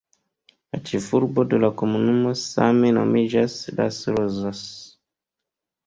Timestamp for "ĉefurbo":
0.89-1.45